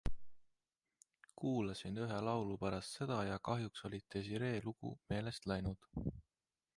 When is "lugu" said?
4.69-4.95